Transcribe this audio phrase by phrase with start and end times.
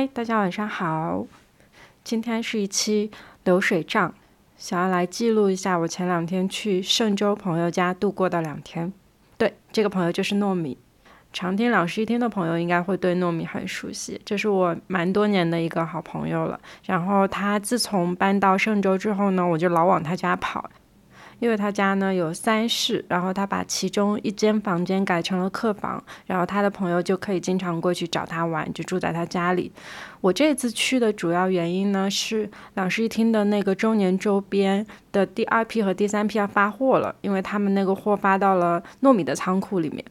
[0.00, 1.26] 嗨，大家晚上好。
[2.02, 3.10] 今天是一期
[3.44, 4.14] 流水账，
[4.56, 8.90] 想要来记录一下我前两天去嵊州朋友家度过的两天。
[9.36, 10.78] 对，这个朋友就是糯米。
[11.34, 16.58] 常听两室一厅的朋友应该会对糯米很熟悉，这是我蛮多年的一个好朋友了。
[16.86, 20.70] 然后他自从搬到嵊州之后呢，我就老往他家跑。
[21.40, 29.72] 因为他家呢有三室，然后他把其中一间房间改成了客房，然后他的朋友就可以经常过去找他玩，就住在他家里。
[30.20, 40.04] 我这次去的主要原因呢是两室一厅的那个周年周边的第二批和第三批要发货了，因为他们那个货发到了糯米的仓库里面。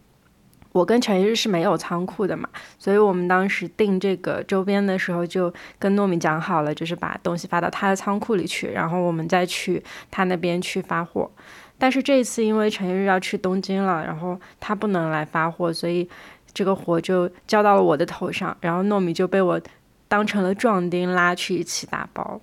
[0.72, 2.48] 我跟陈一日是没有仓库的嘛，
[2.78, 11.30] 所以我们当时订这个周边的时候就跟糯米讲好了，就是把东西发到他的仓库里去，然后我们再去他那边去发货。
[11.80, 16.08] 但是这一次因为陈一日要去东京了，然后他不能来发货，所以
[16.54, 19.60] 这个活就交到了我的头上，然后糯米就被我
[20.08, 22.40] 当成了壮丁拉去一起打包。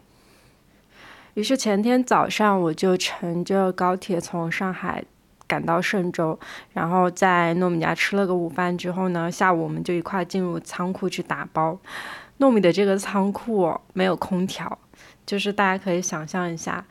[1.35, 5.05] 于是前天早上我就乘着高铁从上海。
[5.47, 6.39] 赶到嵊州，
[6.73, 11.79] 然后在糯米家吃了个午饭之后呢，下午我们就一块进入仓库去打包。
[12.39, 14.79] 糯米的这个仓库没有空调，
[15.25, 16.85] 就是大家可以想象一下，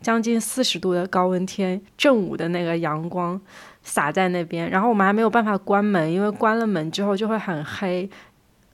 [0.00, 3.40] 将近四十度的高温天，正午的那个阳光
[3.82, 8.10] 洒在那边，然后我们还没有办法关门，因为关了门之后就会很黑。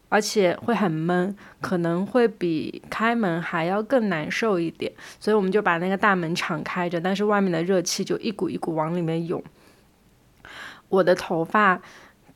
[0.08, 9.42] 而且会很闷，可能会比开门还要更难受一点，所以我们就把那个大门敞开着，但是外面的热气就一股一股往里面涌。
[10.88, 11.80] 我的头发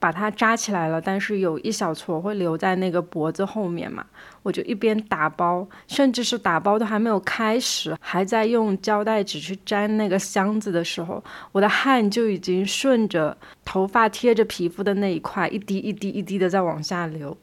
[0.01, 4.05] 把它扎起来了，但是有一小撮会留在那个脖子后面嘛，
[4.43, 17.37] 我就一边打包，甚至是打包都还没有开始，还在用胶带纸去粘那个箱子的时候，我的汗就已经顺着头发贴着皮肤的那一块一滴一滴一滴的在往下流。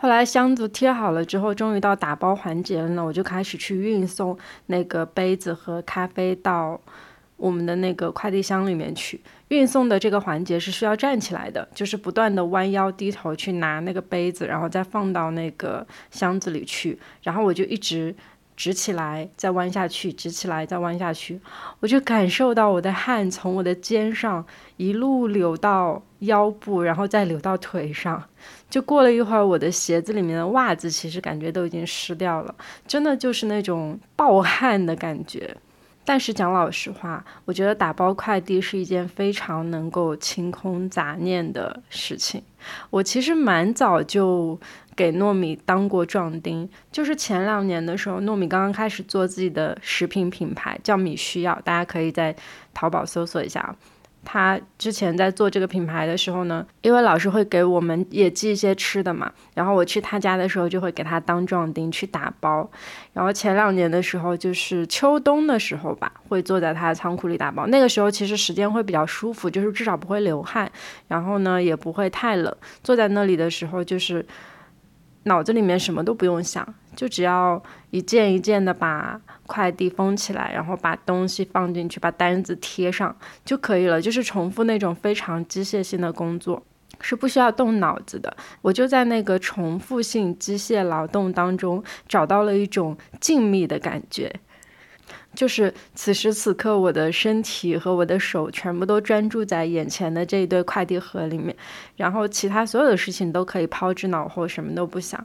[0.00, 4.34] 后来箱子贴好了之后，终于到打包环节了呢，我就开始去运送
[4.64, 6.80] 那个杯子和咖啡到
[7.36, 9.20] 我们的那个快递箱里面去。
[9.48, 16.98] 运送的这个环节是需要站起来的，就是不断的弯腰低头去拿那个杯子，然后再放到那个箱子里去。
[17.22, 18.16] 然后我就一直。
[18.60, 21.40] 直起来，再弯下去，直起来，再弯下去，
[21.80, 24.44] 我就感受到我的汗从我的肩上
[24.76, 28.22] 一路流到腰部，然后再流到腿上。
[28.68, 32.54] 就过了一会儿，我的鞋子里面的袜子其实感觉都已经湿掉了，
[32.86, 35.56] 真的就是那种暴汗的感觉。
[36.10, 42.42] 但是讲老实话，我觉得打包快递是一件非常能够清空杂念的事情。
[42.90, 44.58] 我其实蛮早就。
[44.96, 52.36] 给糯米当过壮丁，就是前两年的时候，糯米刚刚开始做自己的食品品牌，叫米需要，大家可以在
[52.74, 53.74] 淘宝搜索一下。
[54.24, 62.68] 他之前在做这个品牌的时候呢，因为老师会给我们也寄一些吃的嘛，然后我去他家的时候就会给他当壮丁去打包。
[63.12, 67.66] 然后前两年的时候，就是秋冬的时候吧，会坐在他的仓库里打包。
[67.66, 70.70] 那个时候其实时间会比较舒服，就是至少不会流汗，
[71.08, 72.54] 然后呢也不会太冷。
[72.84, 74.24] 坐在那里的时候就是。
[75.24, 76.66] 脑子里面什么都不用想，
[76.96, 83.14] 就只要一件一件的把快递封起来，然后把东西放进去，把单子贴上
[83.44, 84.00] 就可以了。
[84.00, 86.62] 就是重复那种非常机械性的工作，
[87.00, 88.34] 是不需要动脑子的。
[88.62, 94.34] 我就在那个重复性机械劳动当中找到了一种静谧的感觉。
[95.34, 101.54] 就是此时此刻，我的身体和我的手全部都专注在眼前的这一堆快递盒里面，
[101.96, 105.24] 然后其他所有的事情都可以抛之脑后，什么都不想。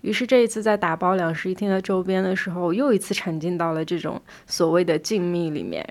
[0.00, 5.86] 于是这一次在打包两室一厅的周边的时候，又一次沉浸到了这种所谓的静谧里面，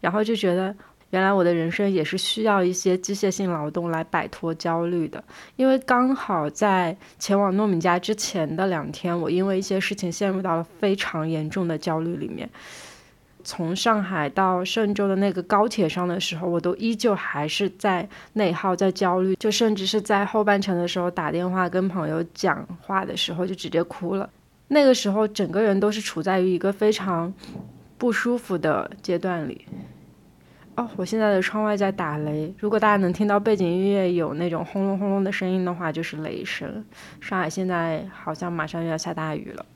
[0.00, 0.74] 然后就觉得。
[1.12, 5.22] 原来我的人生也是需要一些机械性劳动来摆脱焦虑的，
[5.56, 12.48] 因为刚好在前往糯米家之前的两天，我因为一些事情陷入到了非常严重的焦虑里面。
[13.44, 24.30] 从上海到嵊州的那个高铁上的时候，我都依旧还是在内耗、在焦虑，就甚至是在后半程的时候打电话跟朋友讲话的时候就直接哭了。
[24.68, 27.34] 那个时候整个人都是处在于一个非常
[27.98, 29.66] 不舒服的阶段里。
[30.74, 32.52] 哦，我现在的窗外在打雷。
[32.58, 36.82] 如果大家能听到背景音乐有那种轰隆轰隆的声音的话，就是雷声。
[37.20, 39.66] 上海现在好像马上又要下大雨了。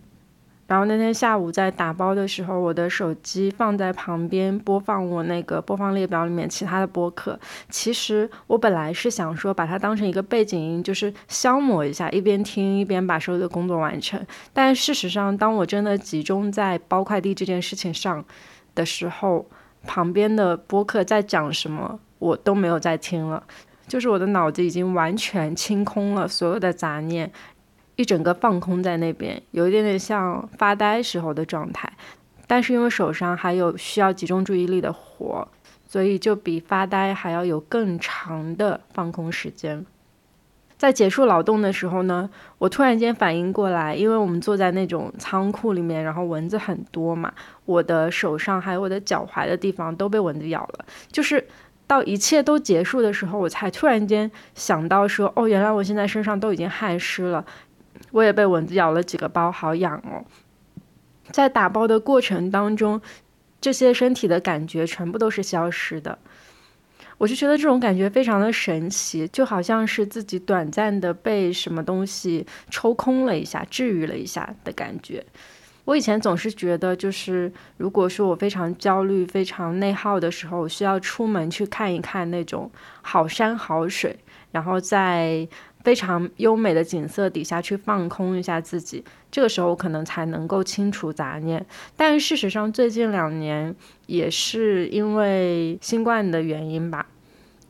[0.67, 7.39] 然后那天下午在打包的时候，我的手机放在旁边播放我那个播放列表里面其他的播客。
[7.69, 14.21] 其实我本来是想说把它当成一个背景音，就是消磨一下，一边听一边把所有的工作完成。
[14.53, 18.25] 但事实上，当我真的集中在包快递这件事情上
[18.75, 19.47] 的时候，
[19.87, 23.43] 旁边的播客在讲什么，我都没有在听了，
[23.87, 27.31] 就是我的脑子已经完全清空了所有的杂念，
[27.95, 31.91] 一整个放空在那边，有一点点像发呆时候的状态。
[32.47, 35.49] 但是因为手上还有需要集中注意力的活，
[35.89, 39.85] 所以就比发呆还要有更长的放空时间。
[40.77, 42.29] 在结束劳动的时候呢，
[42.59, 47.33] 我突然间反应过来，因为我们坐在那种仓库里面，然后蚊子很多嘛，
[47.65, 50.85] 我的手上还有我的脚踝的地方都被蚊子咬了。
[51.11, 51.47] 就是
[51.87, 57.45] 到一切都结束的时候，我才突然间想到说，哦，原来我现在身上都已经汗湿了，
[58.11, 60.25] 我也被蚊子咬了几个包，好痒哦。
[61.31, 63.01] 在打包的过程当中，
[63.61, 66.19] 这些身体的感觉全部都是消失的。
[67.19, 75.25] 我就觉得这种感觉非常的神奇，就好像是自己短暂的被什么东西抽空了一下、治愈了一下的感觉。
[75.87, 82.71] 我以前总是觉得，就是如果说我非常焦虑、非常内耗的时候，我需要出门去看一看那种
[83.03, 84.19] 好山好水，
[84.51, 85.47] 然后在
[85.85, 91.65] 非常优美的景色底下去放空一下自己，这个时候可能才能够清除杂念。
[91.97, 93.75] 但事实上，最近两年
[94.07, 97.07] 也是因为新冠的原因吧。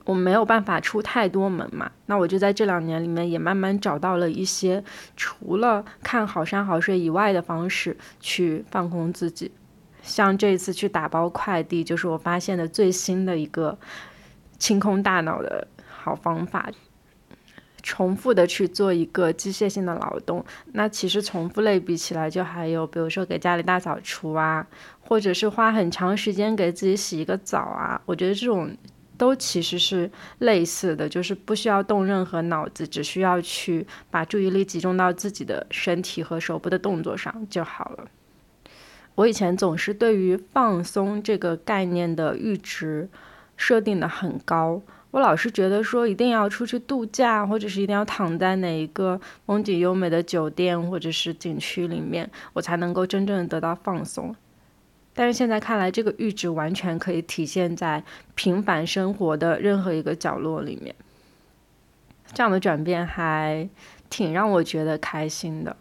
[0.04, 4.84] 我没有办法出太多门嘛，那我就在这两年里面也慢慢找到了一些
[5.16, 9.50] 除了看好山好水以外的方式去放空自己。
[10.02, 13.76] 像这一次去打包快递，就是我发现的最新的一个
[14.60, 15.66] 清空大脑的
[16.06, 16.70] 好方法。
[17.82, 24.66] 重复的去做一个机械性的劳动，那其实重复类比起来，就还有比如说给家里大扫除啊，
[25.00, 28.76] 或者是花很长时间给自己洗一个澡啊，我觉得这种。
[29.18, 30.10] 都其实是
[30.40, 38.10] 类似的，就是不需要动任何脑子，只需要去把注意力集中到自己的身体和手部的动作上就好了。
[39.14, 43.08] 我以前总是对于放松这个概念的阈值
[43.56, 44.82] 设定的很高，
[45.16, 54.36] 我老是觉得说一定要出去度假，或者是一定要躺在哪一个风景优美的酒店或者是景区里面，我才能够真正得到放松。
[55.14, 58.04] 但是现在看来，这个阈值完全可以体现在
[58.34, 60.94] 平凡生活的任何一个角落里面。
[62.34, 63.66] 这样的转变还
[64.10, 65.74] 挺让我觉得开心的。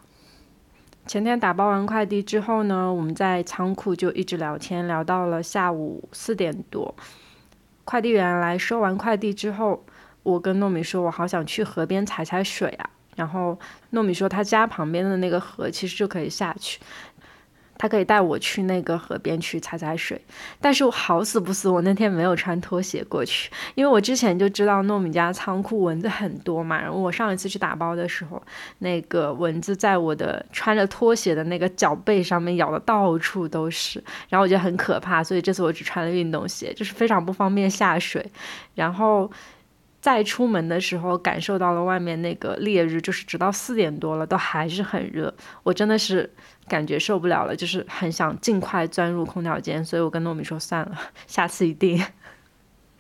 [1.05, 6.95] 前天打包完快递之后呢，我们在仓库就一直聊天，聊到了下午四点多。
[7.85, 9.85] 快递员来收完快递之后，
[10.23, 13.57] 我跟糯米说：“我好想去河边踩踩水啊。”然后
[13.93, 16.79] 糯米说：“他家旁边的那个河其实就可以下去。”
[17.77, 20.19] 他可以带我去那个河边去踩踩水，
[20.61, 26.79] 但是我好死不死，我那天没有穿拖鞋过去，因为我之前就知道糯米家仓库蚊子很多嘛。
[26.79, 28.41] 然后我上一次去打包的时候，
[28.79, 38.25] 那个蚊子在我的穿着拖鞋的那个脚背上面咬的到处都是，然后我觉得很可怕，所以这次我只穿了运动鞋，就是非常不方便下水。
[38.73, 39.29] 然后
[40.05, 46.29] 再出门的时候，感受到了外面那个烈日，就是直到四点多了都还是很热，我真的是。
[46.67, 50.97] 感觉受不了了，就是很想尽快钻入空调间，所以我跟糯米说算了，
[51.27, 52.03] 下次一定。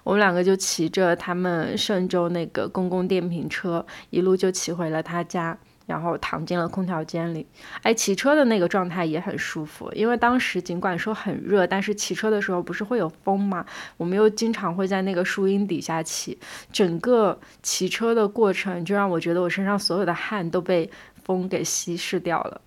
[0.03, 7.45] 我们两个就骑着他们嵊州那个公共电瓶车，一路就骑回了他家，然后躺进了空调间里。
[7.83, 13.65] 哎，骑车的那个状态也很舒服，因为当时尽管说很热，但是骑车的时候不是会有风嘛，
[13.97, 16.37] 我们又经常会在那个树荫底下骑，
[16.71, 20.89] 整个骑车的过程就让我觉得我身上所有的汗都被
[21.23, 22.61] 风给稀释掉了。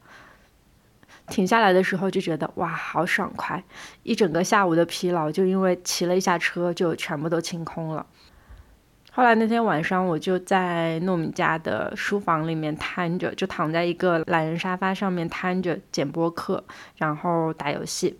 [1.28, 3.62] 停下来的时候就觉得哇，好爽快！
[4.02, 8.06] 一整个下午的疲劳就因为骑了一下车就全部都清空了。
[9.18, 16.62] 后来那天晚上我就在糯米家的书房里面瘫着，就躺在一个懒人沙发上面瘫着剪播客，
[16.98, 18.16] 然后打游戏，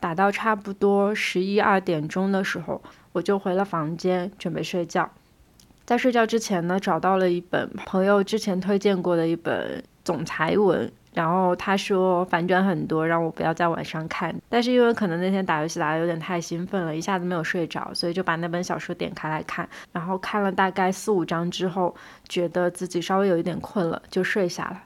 [0.00, 5.08] 打到差不多十一二点钟的时候，我就回了房间准备睡觉。
[5.84, 10.90] 在睡觉之前呢，找到了一本朋友之前推荐过的一本总裁文。
[11.16, 14.34] 然后他说反转很多，让我不要在晚上看。
[14.50, 19.66] 但是因为可能那天打游戏打的有点太兴奋了，一下子没有睡着，所以就把那本小说点开来看。
[19.92, 21.96] 然后看了大概四五章之后，
[22.28, 24.82] 觉得自己稍微有一点困了，就睡下了。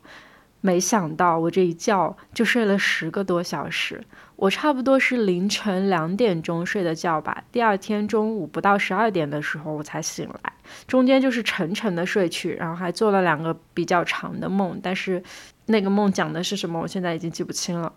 [0.60, 4.00] 没想到我这一觉就睡了十个多小时。
[4.36, 7.42] 我差不多是凌晨两点钟睡的觉吧。
[7.50, 10.52] 第二天中午不到十二点的时候我才醒来，
[10.86, 15.20] 中间就是沉沉的睡去，然后还做了两个比较长的梦，但是。
[15.70, 16.80] 那个梦讲的是什么？
[16.80, 17.92] 我现在已经记不清了。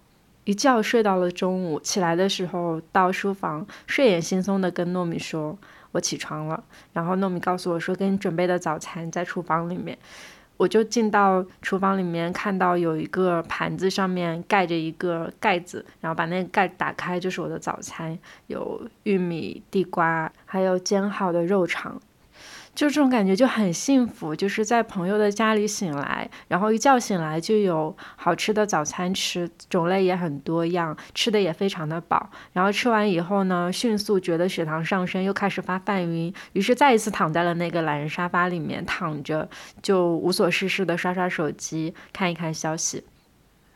[0.46, 5.58] 一觉睡到了中午，起来的时候到书房，睡眼惺忪的跟糯米说
[5.94, 9.98] ：“我起床了。”然后糯米告诉我说：“给你准备的早餐在厨房里面。”
[10.58, 22.00] 我就进到厨房里面，看到有一个盘子上面盖着一个盖子，然后把那个盖打开，就是我的早餐，有玉米、地瓜，还有煎好的肉肠。
[22.76, 32.32] 就这种感觉就很幸福，就是在朋友的家里醒来，然后一觉醒来就有好吃的早餐吃，种类也很多样，吃的也非常的饱。
[32.52, 39.48] 然后吃完以后呢，迅速觉得血糖上升，又开始发犯晕，于是再一次躺在了那个懒人沙发里面躺着，
[39.84, 43.04] 就无所事事的刷刷手机，看一看消息。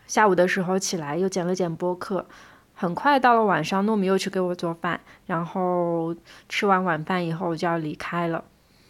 [0.08, 2.26] 下午的时候起来又剪了剪播客，
[2.74, 6.16] 很快到了晚上，糯米又去给我做饭，然后
[6.50, 8.44] 吃完晚饭以后我就要离开了。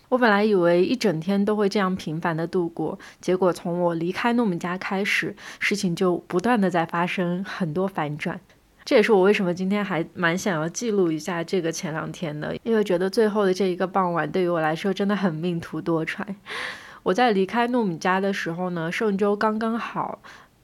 [0.10, 8.40] 我本来以为一整天都会这样平凡的度过，结果从我离开糯米家开始，事情就不断的在发生很多反转。
[8.86, 16.24] 这也是我为什么今天还蛮想要记录一下这个前两天的，因为觉得最后的这一个傍晚对于我来说真的很命途多舛。
[17.04, 20.20] 我在离开糯米家的时候呢，盛周刚刚好。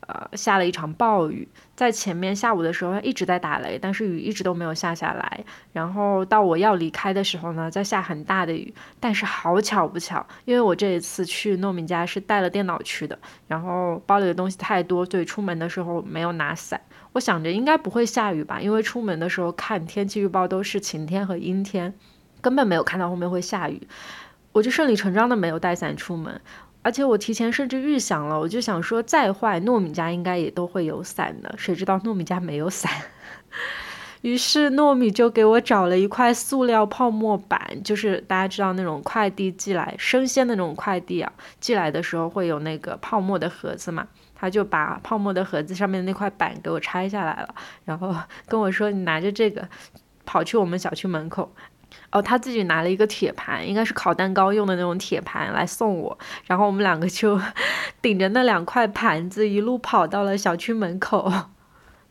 [0.07, 5.43] 呃，下了一场暴雨，在前面下午的时候一直在打雷，但是雨一直都没有下下来。
[5.71, 8.73] 然后到我要离开的时候呢，在下很大的雨。
[8.99, 13.17] 但是好巧不巧，因为我这一次去糯米家是带了电脑去的，
[13.47, 16.79] 然后包里的东西太多，所以出门的时候没有拿伞。
[17.13, 21.93] 我想着应该不会下雨吧，因为出门的时候看天气预报都是晴天和阴天，
[22.41, 23.87] 根本没有看到后面会下雨，
[24.51, 26.41] 我就顺理成章的没有带伞出门。
[26.83, 31.55] 而且我提前甚至预想了，我就想说再坏，糯米家应该也都会有伞的。
[31.57, 32.91] 谁知道糯米家没有伞，
[34.21, 48.13] 于是糯米就给我找了一块塑料泡沫板，就是大家知道那种快递寄来生鲜的那种快递啊，寄来的时候会有那个泡沫的盒子嘛，他就把泡沫的盒子上面的那块板给我拆下来了，然后
[48.47, 49.67] 跟我说：“你拿着这个，
[50.25, 51.53] 跑去我们小区门口。”
[52.11, 57.39] 哦，他自己拿了一个铁盘，应该是烤蛋糕用的那种铁盘来送我，然后我们两个就
[58.01, 61.31] 顶着那两块盘子一路跑到了小区门口。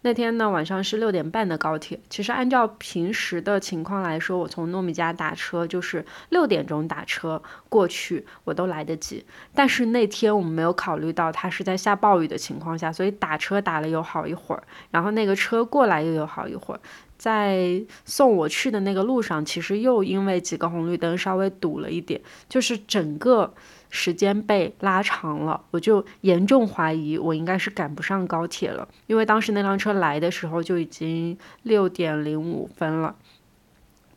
[0.05, 2.01] 那天呢，晚上是六点半的高铁。
[2.11, 9.25] 其实按照平时的情况来说，我从糯米家打车就是六点钟打车过去，我都来得及。
[9.55, 16.81] 但是那天我们没有考虑到它是在下暴雨的情况下，所以打车打了有好一会儿，然后那个车过来又有好一会儿。
[17.23, 23.55] 在送我去的那个路上，其实又因为几个红绿灯稍微堵了一点，就是整个
[23.91, 25.62] 时间被拉长了。
[25.71, 33.14] 我就严重怀疑我应该是赶不上高铁了，因为当时那辆车来的时候就已经六点零五分了。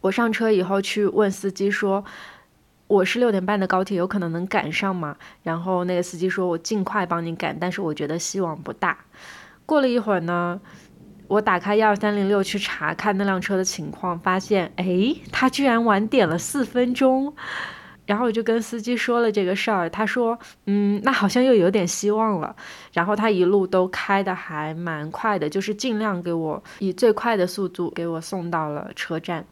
[0.02, 2.04] 我上车以后去问司机说
[2.88, 8.98] ：“我是六点半的高铁，有可能能赶上吗？”然后那个司机说：“我尽快帮你赶，但是我觉得希望不大。”
[9.68, 10.60] 过了一会儿呢。
[11.28, 17.34] 我打开幺二三零六去查看那辆车的情况，发现，哎，他居然晚点了四分钟。
[18.06, 22.56] 然后我就跟司机说了这个事儿，他说，嗯，那好像又有点希望了。
[22.94, 29.44] 然后他一路都开的还蛮快的，就是尽量给我以最快的速度给我送到了车站。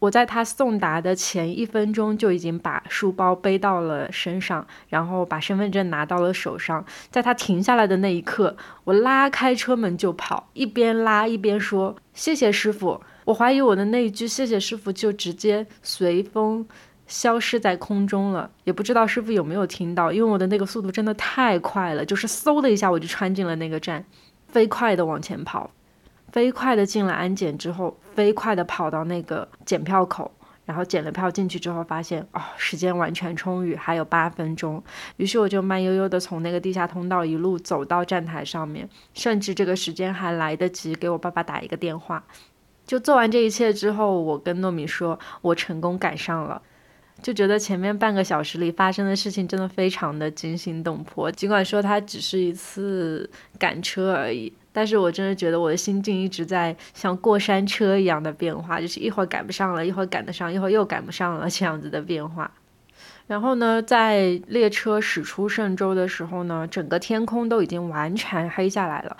[0.00, 6.84] 我在他送达的前一分钟就已经把书包背到了身上，然后把身份证拿到了手上。
[7.10, 16.66] 在他停下来的那一刻，我拉开车门就跑，一边拉一边说：“谢谢师傅。”我怀疑我的那一句“谢谢师傅”就直接随风
[17.06, 24.04] 消失在空中了，也不知道师傅有没有听到，因为我的那个速度真的太快了，就是嗖的一下我就穿进了那个站，
[24.48, 25.70] 飞快的往前跑。
[26.32, 30.30] 飞快的进了安检之后，飞快的跑到那个检票口，
[30.64, 34.82] 然后检了票进去之后，发现哦，时间完全充裕，还有八分钟。
[35.16, 42.22] 于是我就慢悠悠的从那个地下通道一路走到站台上面，甚至这个时间还来得及给我爸爸打一个电话。
[42.86, 46.62] 就做完这一切之后，我跟糯米说，我成功赶上了，
[47.20, 51.30] 就觉得前面半个小时里发生的事情真的非常的惊心动魄。
[51.30, 54.52] 尽管说它只是一次赶车而已。
[54.72, 62.50] 但是我真的觉得我的心境一直在像过山车一样的变化，就是一会儿赶不上了，一会儿赶得上，一会儿又赶不上了 这样子的变化。
[63.26, 69.16] 然后呢，在列车驶出嵊州的时候呢，整个天空都已经完全黑下来了，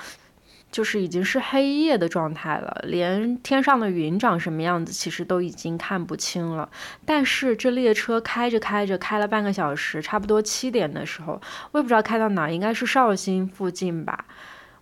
[0.72, 6.68] 就是已经是黑夜的状态了，连天上的云长什么样子其实都已经看不清了。
[7.04, 11.40] 但是这列车开着开着，开了半个小时，差不多七点的时候，
[11.70, 14.24] 我也不知道开到哪，应该是绍兴附近吧。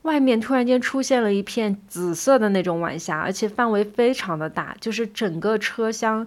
[0.02, 6.26] 外面突然间出现了一片紫色的那种晚霞，而且范围非常的大，就是整个车厢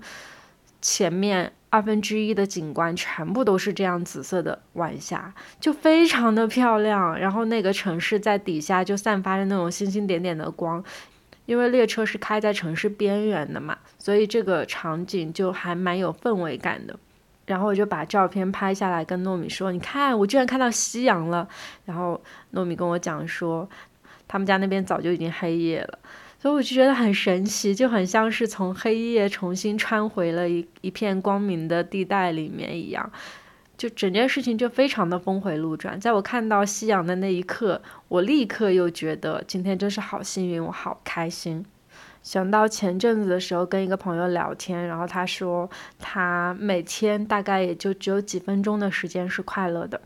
[0.82, 7.18] 前面二分之一的景观全部都是这样紫色的晚霞，就非常的漂亮。
[7.18, 10.84] 然后那个城市在底下就散发着那种星星点点的光，
[11.46, 17.00] 因为列车是开在城市边缘的嘛，所以这个场景就还蛮有氛围感的。
[17.52, 21.46] 然后我就把照片拍下来，跟糯米说：“你看，我居然看到夕阳了。”
[21.84, 22.20] 然后
[22.54, 23.70] 糯米跟我讲说，
[24.26, 26.00] 他们家那边早就已经黑夜了，
[26.40, 33.12] 所以我就觉得很神奇，就很像是从黑夜重新穿回了一一片光明的地带里面一样。
[33.78, 41.66] 就整件事情就非常的峰回路转，在我看到夕阳的那一刻，我立刻又觉得今天真是好幸运，我好开心。
[42.24, 50.00] 想到前阵子的时候跟一个朋友聊天，然后他说他每天大概也就只有几分钟的时间是快乐的，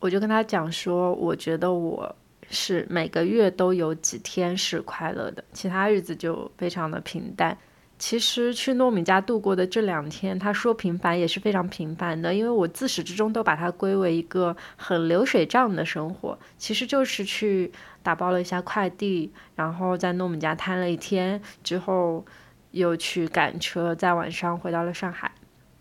[0.00, 2.14] 我就跟他讲说，我觉得我
[2.48, 7.56] 是每个月都有几天是快乐的，其他日子就非常的平淡。
[8.00, 17.70] 其实去糯米家度过的这两天，他说平凡也是非常平凡的，因为我自始至终都把它归为一个很流水账的生活，其实就是去
[18.02, 22.24] 打包了一下快递，然后在糯米家摊了一天之后，
[22.70, 25.30] 又去赶车，在晚上回到了上海，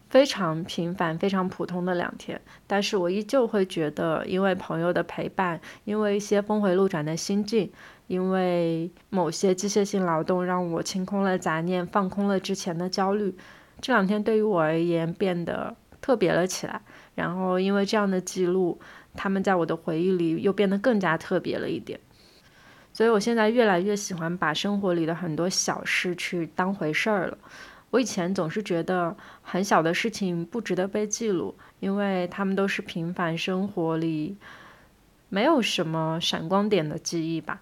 [0.10, 7.72] 非常平凡、非常普通的两天，但是我依旧会觉得，因为朋友的陪伴，因为一些峰回路转的心境。
[8.08, 13.36] 因为某些机械性劳动让我清空了杂念，放空了之前的焦虑，
[13.82, 16.82] 这两天对于我而言变得特别了起来。
[17.14, 18.80] 然后因为这样的记录，
[19.14, 22.00] 他们在我的回忆里又变得更加特别了一点。
[22.94, 27.38] 所以我现在越来越喜欢把生活里的很多小事去当回事儿了。
[27.92, 34.38] 我以前总是觉得很小的事情不值得被记录，因为他们都是平凡生活里
[35.30, 37.62] 没有什么闪光点的记忆吧。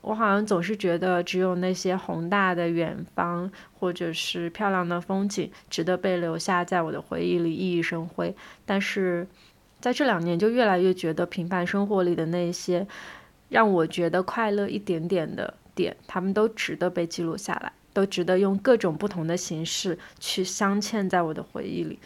[0.00, 8.34] 我好像总是觉得，只有那些宏大的远方，或者是漂亮的风景，值得被留下在我的回忆里熠熠生辉。
[8.64, 9.26] 但是，
[9.80, 12.86] 在这两年，就越来越觉得平凡生活里的那些
[13.48, 21.98] 让我觉得快乐一点点的点，他们都值得被记录下来，都值得用各种不同的形式去镶嵌在我的回忆里。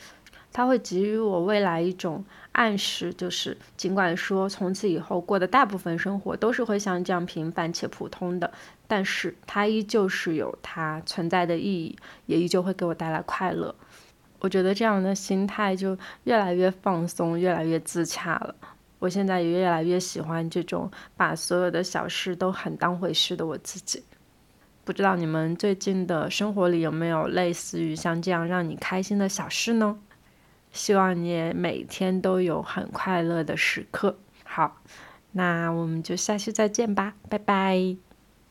[0.54, 2.22] 它会给予我未来一种
[2.52, 8.52] 暗示，就是尽管说从此以后过的大部分生活都是会像这样平凡且普通的，
[8.86, 11.96] 但是它依旧是有它存在的意义，
[12.26, 13.74] 也依旧会给我带来快乐。
[14.40, 18.54] 我觉得这样的心态就越来越放松，越来越自洽了。
[18.98, 24.02] 我现在也越来越喜欢这种把所有的小事都很当回事的我自己。
[24.84, 29.98] 不知道你们最近的生活里有没有类似于像这样让你开心的小事呢？
[30.72, 34.18] 希望你也每天都有很快乐的时刻。
[34.44, 34.82] 好，
[35.32, 38.11] 那我们就下期再见吧，拜拜。